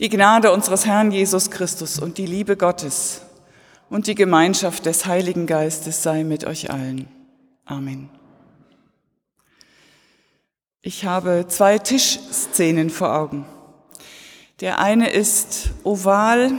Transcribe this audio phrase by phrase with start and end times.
[0.00, 3.22] Die Gnade unseres Herrn Jesus Christus und die Liebe Gottes
[3.90, 7.08] und die Gemeinschaft des Heiligen Geistes sei mit euch allen.
[7.64, 8.08] Amen.
[10.82, 13.44] Ich habe zwei Tischszenen vor Augen.
[14.60, 16.52] Der eine ist oval,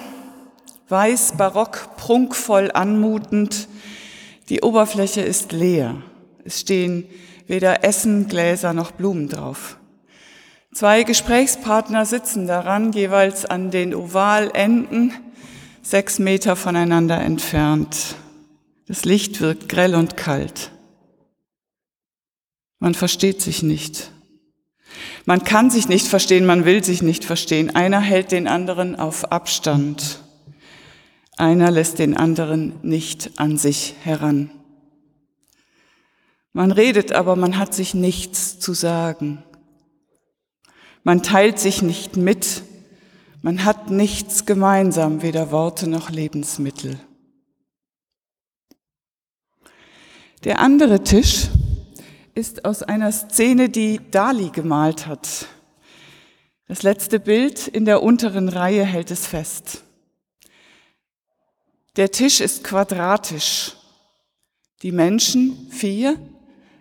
[0.90, 3.70] weiß, barock, prunkvoll anmutend.
[4.50, 6.02] Die Oberfläche ist leer.
[6.44, 7.08] Es stehen
[7.48, 9.78] weder Essen, Gläser noch Blumen drauf.
[10.72, 15.14] Zwei Gesprächspartner sitzen daran, jeweils an den Ovalenden,
[15.82, 18.16] sechs Meter voneinander entfernt.
[18.88, 20.71] Das Licht wirkt grell und kalt.
[22.78, 24.12] Man versteht sich nicht.
[25.26, 27.76] Man kann sich nicht verstehen, man will sich nicht verstehen.
[27.76, 30.21] Einer hält den anderen auf Abstand.
[31.38, 34.52] Einer lässt den anderen nicht an sich heran.
[36.54, 39.44] Man redet, aber man hat sich nichts zu sagen.
[41.03, 42.64] Man teilt sich nicht mit,
[43.42, 47.00] man hat nichts gemeinsam, weder Worte noch Lebensmittel.
[50.44, 51.48] Der andere Tisch
[52.36, 55.48] ist aus einer Szene, die Dali gemalt hat.
[56.68, 59.84] Das letzte Bild in der unteren Reihe hält es fest.
[61.95, 63.76] Der Tisch ist quadratisch.
[64.84, 66.18] Die Menschen, vier,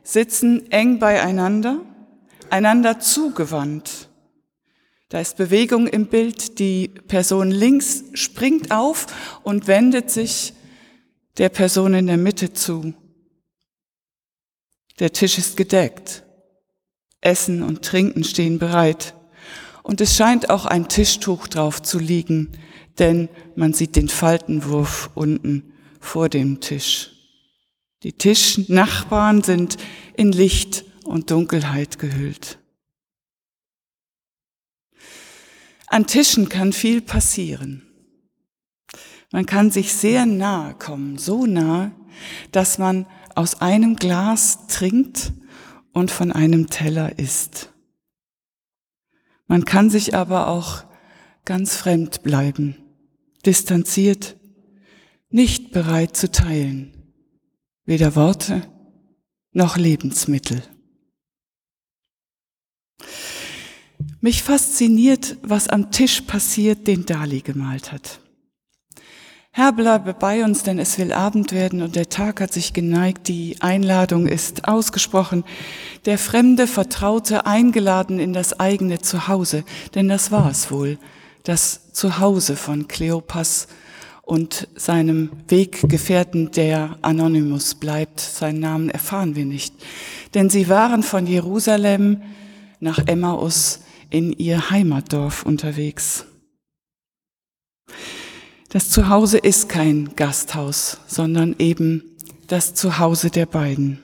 [0.03, 1.81] sitzen eng beieinander,
[2.51, 4.08] einander zugewandt.
[5.09, 6.59] Da ist Bewegung im Bild.
[6.59, 9.07] Die Person links springt auf
[9.43, 10.53] und wendet sich
[11.39, 12.93] der Person in der Mitte zu.
[14.99, 16.25] Der Tisch ist gedeckt.
[17.21, 19.15] Essen und Trinken stehen bereit.
[19.83, 22.53] Und es scheint auch ein Tischtuch drauf zu liegen,
[22.99, 27.13] denn man sieht den Faltenwurf unten vor dem Tisch.
[28.03, 29.77] Die Tischnachbarn sind
[30.15, 32.59] in Licht und Dunkelheit gehüllt.
[35.91, 37.83] An Tischen kann viel passieren.
[39.33, 41.93] Man kann sich sehr nahe kommen, so nah,
[42.53, 45.33] dass man aus einem Glas trinkt
[45.93, 47.73] und von einem Teller isst.
[49.47, 50.85] Man kann sich aber auch
[51.45, 52.77] ganz fremd bleiben,
[53.47, 54.37] distanziert,
[55.31, 57.13] nicht bereit zu teilen,
[57.85, 58.63] weder Worte
[59.53, 60.63] noch Lebensmittel.
[64.29, 68.21] Mich fasziniert, was am Tisch passiert, den Dali gemalt hat.
[69.53, 73.29] Herr, bleibe bei uns, denn es will Abend werden und der Tag hat sich geneigt,
[73.29, 75.45] die Einladung ist ausgesprochen.
[76.05, 80.99] Der fremde Vertraute eingeladen in das eigene Zuhause, denn das war es wohl,
[81.45, 83.67] das Zuhause von Kleopas
[84.21, 88.21] und seinem Weggefährten, der Anonymous bleibt.
[88.21, 89.73] Seinen Namen erfahren wir nicht.
[90.35, 92.21] Denn sie waren von Jerusalem
[92.79, 93.81] nach Emmaus
[94.11, 96.25] in ihr Heimatdorf unterwegs.
[98.71, 102.03] Das Zuhause ist kein Gasthaus, sondern eben
[102.47, 104.03] das Zuhause der beiden.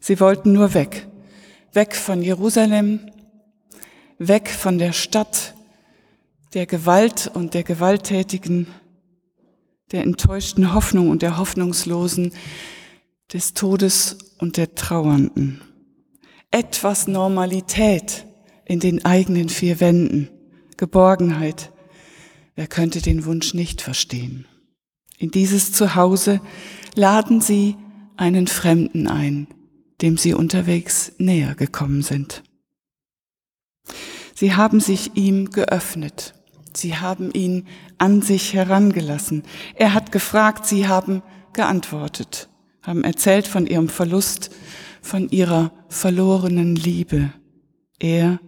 [0.00, 1.08] Sie wollten nur weg,
[1.72, 3.00] weg von Jerusalem,
[4.18, 5.54] weg von der Stadt,
[6.54, 8.66] der Gewalt und der Gewalttätigen,
[9.92, 12.32] der enttäuschten Hoffnung und der Hoffnungslosen,
[13.32, 15.60] des Todes und der Trauernden.
[16.50, 18.24] Etwas Normalität
[18.66, 20.28] in den eigenen vier Wänden,
[20.76, 21.72] Geborgenheit.
[22.54, 24.46] Wer könnte den Wunsch nicht verstehen?
[25.18, 26.40] In dieses Zuhause
[26.94, 27.76] laden sie
[28.16, 29.46] einen Fremden ein,
[30.02, 32.42] dem sie unterwegs näher gekommen sind.
[34.34, 36.34] Sie haben sich ihm geöffnet.
[36.74, 37.66] Sie haben ihn
[37.96, 39.44] an sich herangelassen.
[39.76, 41.22] Er hat gefragt, sie haben
[41.54, 42.50] geantwortet,
[42.82, 44.50] haben erzählt von ihrem Verlust,
[45.00, 47.32] von ihrer verlorenen Liebe.
[47.98, 48.40] Er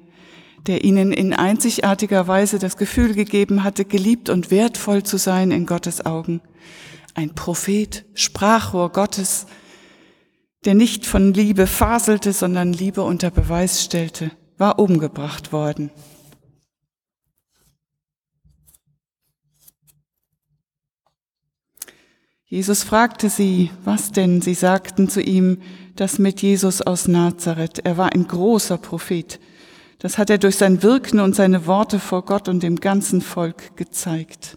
[0.67, 5.67] der ihnen in einzigartiger Weise das Gefühl gegeben hatte, geliebt und wertvoll zu sein in
[5.67, 6.41] Gottes Augen.
[7.15, 9.47] Ein Prophet, Sprachrohr Gottes,
[10.65, 15.91] der nicht von Liebe faselte, sondern Liebe unter Beweis stellte, war umgebracht worden.
[22.51, 24.41] Jesus fragte sie, was denn?
[24.41, 25.61] Sie sagten zu ihm,
[25.97, 27.81] das mit Jesus aus Nazareth.
[27.84, 29.39] Er war ein großer Prophet.
[29.98, 33.77] Das hat er durch sein Wirken und seine Worte vor Gott und dem ganzen Volk
[33.77, 34.56] gezeigt.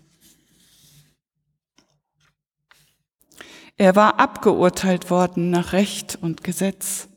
[3.77, 7.07] Er war abgeurteilt worden nach Recht und Gesetz.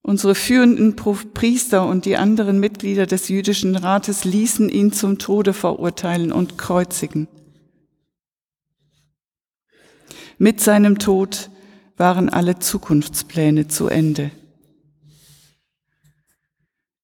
[0.00, 6.32] Unsere führenden Priester und die anderen Mitglieder des jüdischen Rates ließen ihn zum Tode verurteilen
[6.32, 7.28] und kreuzigen.
[10.38, 11.50] Mit seinem Tod
[12.00, 14.30] waren alle Zukunftspläne zu Ende.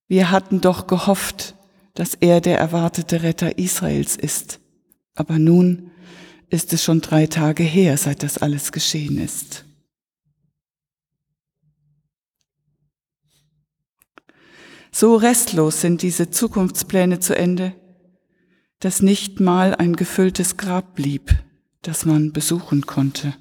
[0.08, 1.54] Wir hatten doch gehofft,
[1.92, 4.58] dass er der erwartete Retter Israels ist.
[5.14, 5.90] Aber nun
[6.48, 9.66] ist es schon drei Tage her, seit das alles geschehen ist.
[14.90, 17.74] So restlos sind diese Zukunftspläne zu Ende,
[18.80, 21.36] dass nicht mal ein gefülltes Grab blieb,
[21.82, 23.34] das man besuchen konnte.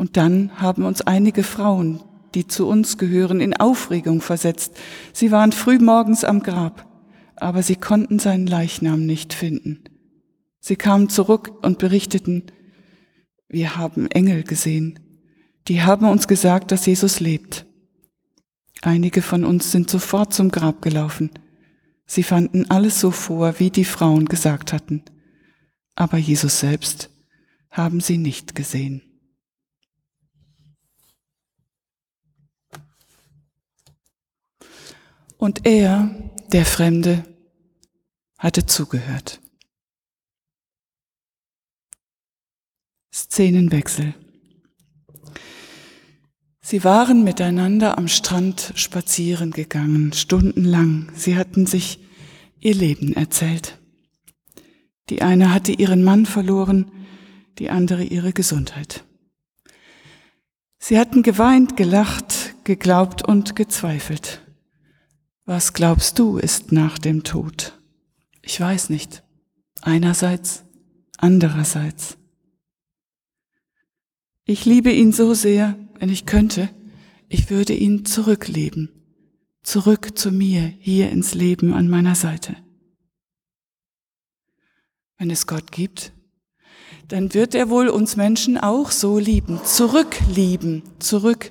[0.00, 2.00] Und dann haben uns einige Frauen,
[2.34, 4.72] die zu uns gehören, in Aufregung versetzt.
[5.12, 6.86] Sie waren früh morgens am Grab,
[7.36, 9.84] aber sie konnten seinen Leichnam nicht finden.
[10.58, 12.44] Sie kamen zurück und berichteten,
[13.46, 14.98] wir haben Engel gesehen.
[15.68, 17.66] Die haben uns gesagt, dass Jesus lebt.
[18.80, 21.28] Einige von uns sind sofort zum Grab gelaufen.
[22.06, 25.02] Sie fanden alles so vor, wie die Frauen gesagt hatten.
[25.94, 27.10] Aber Jesus selbst
[27.70, 29.02] haben sie nicht gesehen.
[35.40, 36.14] Und er,
[36.52, 37.24] der Fremde,
[38.38, 39.40] hatte zugehört.
[43.10, 44.14] Szenenwechsel.
[46.60, 51.10] Sie waren miteinander am Strand spazieren gegangen, stundenlang.
[51.16, 52.00] Sie hatten sich
[52.58, 53.78] ihr Leben erzählt.
[55.08, 56.92] Die eine hatte ihren Mann verloren,
[57.58, 59.04] die andere ihre Gesundheit.
[60.78, 64.42] Sie hatten geweint, gelacht, geglaubt und gezweifelt.
[65.52, 67.76] Was glaubst du ist nach dem Tod?
[68.40, 69.24] Ich weiß nicht.
[69.82, 70.62] Einerseits,
[71.16, 72.16] andererseits.
[74.44, 76.70] Ich liebe ihn so sehr, wenn ich könnte,
[77.28, 78.90] ich würde ihn zurückleben,
[79.64, 82.54] zurück zu mir, hier ins Leben an meiner Seite.
[85.18, 86.12] Wenn es Gott gibt,
[87.08, 91.50] dann wird er wohl uns Menschen auch so lieben, zurücklieben, zurück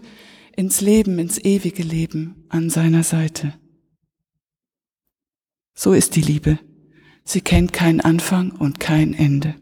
[0.56, 3.58] ins Leben, ins ewige Leben an seiner Seite.
[5.81, 6.60] So ist die Liebe.
[7.24, 9.56] Sie kennt keinen Anfang und kein Ende.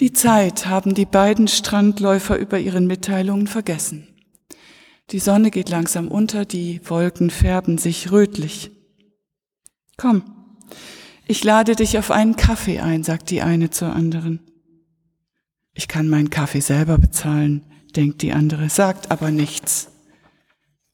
[0.00, 4.08] Die Zeit haben die beiden Strandläufer über ihren Mitteilungen vergessen.
[5.12, 8.72] Die Sonne geht langsam unter, die Wolken färben sich rötlich.
[9.96, 10.24] Komm,
[11.24, 14.40] ich lade dich auf einen Kaffee ein, sagt die eine zur anderen.
[15.72, 19.92] Ich kann meinen Kaffee selber bezahlen, denkt die andere, sagt aber nichts,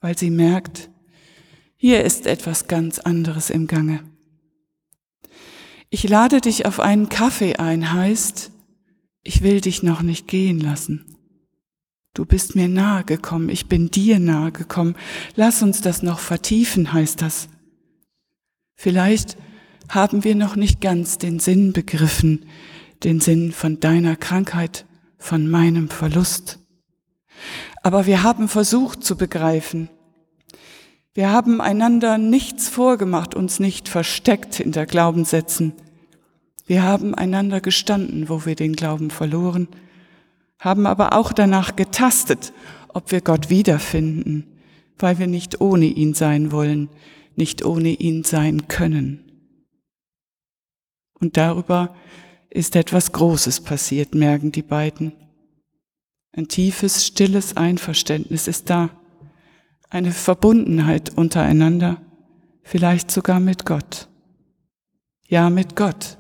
[0.02, 0.90] weil sie merkt,
[1.76, 4.02] hier ist etwas ganz anderes im Gange.
[5.90, 8.50] Ich lade dich auf einen Kaffee ein, heißt,
[9.22, 11.16] ich will dich noch nicht gehen lassen.
[12.14, 14.96] Du bist mir nahe gekommen, ich bin dir nahe gekommen.
[15.34, 17.48] Lass uns das noch vertiefen, heißt das.
[18.74, 19.36] Vielleicht
[19.88, 22.46] haben wir noch nicht ganz den Sinn begriffen,
[23.04, 24.86] den Sinn von deiner Krankheit,
[25.18, 26.58] von meinem Verlust.
[27.82, 29.90] Aber wir haben versucht zu begreifen,
[31.16, 35.72] wir haben einander nichts vorgemacht, uns nicht versteckt hinter Glaubenssätzen.
[36.66, 39.66] Wir haben einander gestanden, wo wir den Glauben verloren,
[40.58, 42.52] haben aber auch danach getastet,
[42.88, 44.44] ob wir Gott wiederfinden,
[44.98, 46.90] weil wir nicht ohne ihn sein wollen,
[47.34, 49.24] nicht ohne ihn sein können.
[51.18, 51.96] Und darüber
[52.50, 55.12] ist etwas Großes passiert, merken die beiden.
[56.32, 58.90] Ein tiefes, stilles Einverständnis ist da
[59.90, 62.00] eine Verbundenheit untereinander,
[62.62, 64.08] vielleicht sogar mit Gott.
[65.28, 66.18] Ja, mit Gott,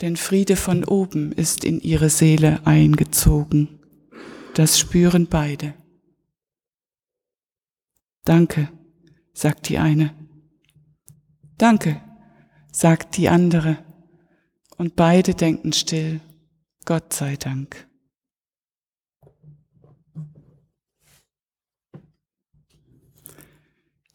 [0.00, 3.80] denn Friede von oben ist in ihre Seele eingezogen.
[4.54, 5.74] Das spüren beide.
[8.24, 8.68] Danke,
[9.32, 10.14] sagt die eine.
[11.56, 12.00] Danke,
[12.72, 13.78] sagt die andere.
[14.76, 16.20] Und beide denken still,
[16.84, 17.87] Gott sei Dank.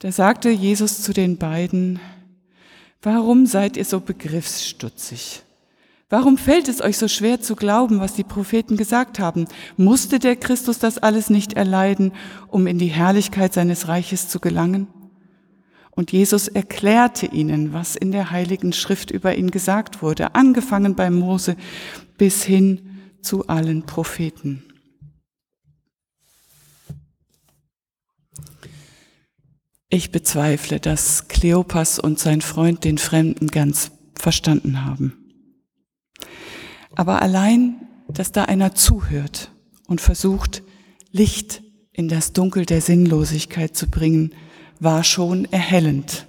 [0.03, 1.97] Da sagte Jesus zu den beiden,
[3.01, 5.43] warum seid ihr so begriffsstutzig?
[6.09, 9.47] Warum fällt es euch so schwer zu glauben, was die Propheten gesagt haben?
[9.77, 12.11] Musste der Christus das alles nicht erleiden,
[12.49, 14.87] um in die Herrlichkeit seines Reiches zu gelangen?
[15.91, 21.09] Und Jesus erklärte ihnen, was in der Heiligen Schrift über ihn gesagt wurde, angefangen bei
[21.09, 21.55] Mose
[22.17, 24.65] bis hin zu allen Propheten.
[29.93, 35.13] Ich bezweifle, dass Kleopas und sein Freund den Fremden ganz verstanden haben.
[36.95, 37.75] Aber allein,
[38.07, 39.51] dass da einer zuhört
[39.85, 40.63] und versucht,
[41.11, 44.33] Licht in das Dunkel der Sinnlosigkeit zu bringen,
[44.79, 46.25] war schon erhellend.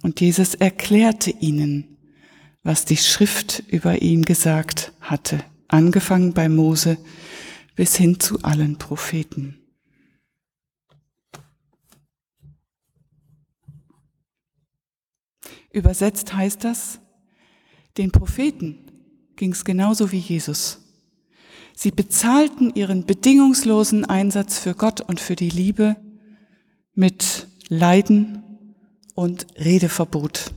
[0.00, 1.98] Und Jesus erklärte ihnen,
[2.62, 6.96] was die Schrift über ihn gesagt hatte, angefangen bei Mose
[7.78, 9.56] bis hin zu allen Propheten.
[15.70, 16.98] Übersetzt heißt das,
[17.96, 18.80] den Propheten
[19.36, 20.80] ging es genauso wie Jesus.
[21.72, 25.94] Sie bezahlten ihren bedingungslosen Einsatz für Gott und für die Liebe
[26.94, 28.42] mit Leiden
[29.14, 30.52] und Redeverbot.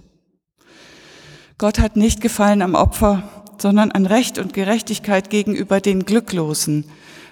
[1.59, 6.85] Gott hat nicht gefallen am Opfer, sondern an Recht und Gerechtigkeit gegenüber den Glücklosen,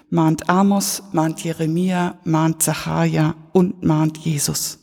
[0.09, 4.79] mahnt Amos, mahnt Jeremia, mahnt Zacharia und mahnt Jesus.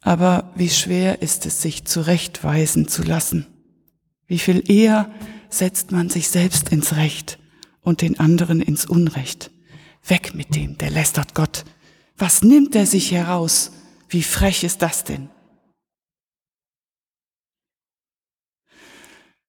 [0.00, 3.46] Aber wie schwer ist es, sich zurechtweisen zu lassen.
[4.26, 5.10] Wie viel eher
[5.48, 7.38] setzt man sich selbst ins Recht
[7.80, 9.50] und den anderen ins Unrecht.
[10.06, 11.64] Weg mit dem, der lästert Gott.
[12.16, 13.72] Was nimmt er sich heraus?
[14.08, 15.30] Wie frech ist das denn?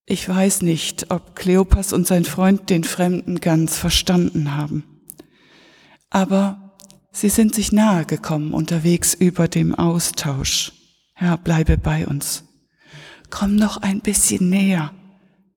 [0.08, 4.84] Ich weiß nicht, ob Kleopas und sein Freund den Fremden ganz verstanden haben.
[6.12, 6.76] Aber
[7.12, 10.74] sie sind sich nahe gekommen unterwegs über dem Austausch.
[11.16, 12.44] Herr, bleibe bei uns.
[13.32, 14.94] Komm noch ein bisschen näher,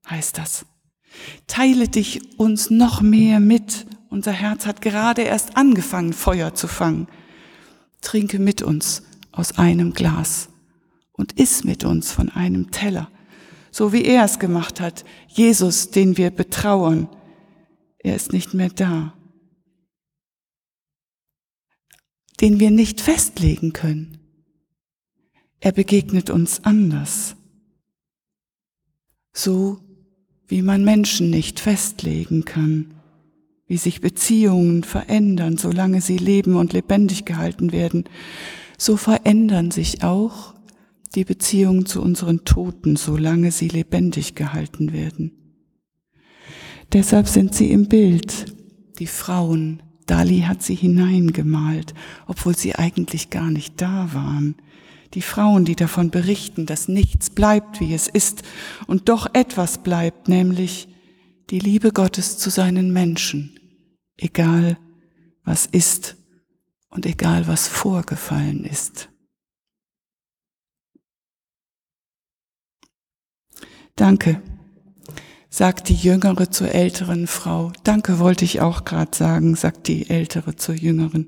[0.09, 0.65] heißt das.
[1.45, 3.85] Teile dich uns noch mehr mit.
[4.09, 7.07] Unser Herz hat gerade erst angefangen, Feuer zu fangen.
[8.01, 10.49] Trinke mit uns aus einem Glas
[11.11, 13.11] und iss mit uns von einem Teller
[13.71, 15.05] so wie er es gemacht hat.
[15.27, 17.09] Jesus, den wir betrauern,
[17.99, 19.13] er ist nicht mehr da.
[22.39, 24.17] Den wir nicht festlegen können.
[25.59, 27.35] Er begegnet uns anders.
[29.33, 29.79] So
[30.47, 32.95] wie man Menschen nicht festlegen kann,
[33.67, 38.05] wie sich Beziehungen verändern, solange sie leben und lebendig gehalten werden,
[38.77, 40.55] so verändern sich auch
[41.15, 45.31] die Beziehung zu unseren Toten, solange sie lebendig gehalten werden.
[46.93, 48.55] Deshalb sind sie im Bild,
[48.99, 49.83] die Frauen.
[50.05, 51.93] Dali hat sie hineingemalt,
[52.25, 54.55] obwohl sie eigentlich gar nicht da waren.
[55.13, 58.43] Die Frauen, die davon berichten, dass nichts bleibt, wie es ist,
[58.87, 60.87] und doch etwas bleibt, nämlich
[61.49, 63.59] die Liebe Gottes zu seinen Menschen,
[64.17, 64.77] egal
[65.43, 66.15] was ist
[66.89, 69.09] und egal was vorgefallen ist.
[73.99, 74.41] Danke,
[75.49, 77.73] sagt die Jüngere zur älteren Frau.
[77.83, 81.27] Danke wollte ich auch gerade sagen, sagt die Ältere zur Jüngeren.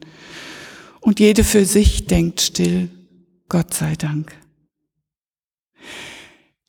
[1.01, 2.89] Und jede für sich denkt still,
[3.49, 4.33] Gott sei Dank.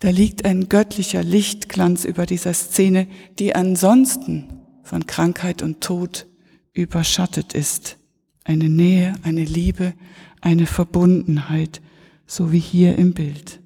[0.01, 3.07] Da liegt ein göttlicher Lichtglanz über dieser Szene,
[3.39, 6.27] die ansonsten von Krankheit und Tod
[6.73, 7.97] überschattet ist.
[8.43, 9.95] Eine Nähe, eine Liebe,
[10.41, 11.81] eine Verbundenheit,
[12.27, 13.62] so wie hier im Bild.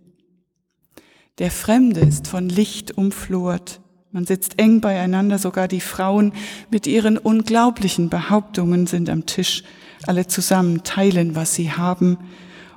[1.38, 3.80] Der Fremde ist von Licht umflort.
[4.10, 6.32] Man sitzt eng beieinander, sogar die Frauen
[6.70, 9.62] mit ihren unglaublichen Behauptungen sind am Tisch.
[10.06, 12.16] Alle zusammen teilen, was sie haben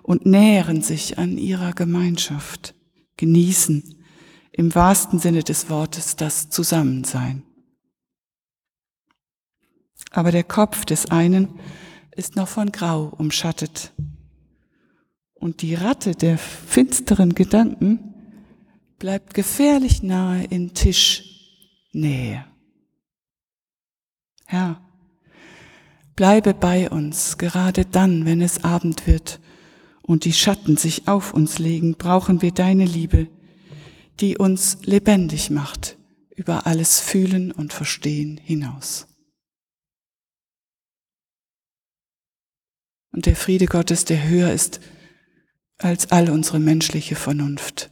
[0.03, 2.73] und nähren sich an ihrer Gemeinschaft,
[3.15, 3.95] genießen
[4.51, 7.43] im wahrsten Sinne des Wortes das Zusammensein.
[10.11, 11.47] Aber der Kopf des einen
[12.15, 13.93] ist noch von Grau umschattet.
[15.33, 18.08] Und die Ratte der finsteren Gedanken
[18.99, 22.45] bleibt gefährlich nahe in Tischnähe.
[24.45, 24.81] Herr,
[26.15, 29.39] bleibe bei uns, gerade dann, wenn es Abend wird
[30.01, 33.27] und die Schatten sich auf uns legen, brauchen wir deine Liebe,
[34.19, 35.97] die uns lebendig macht
[36.35, 39.07] über alles Fühlen und Verstehen hinaus.
[43.11, 44.79] Und der Friede Gottes, der höher ist
[45.77, 47.91] als all unsere menschliche Vernunft,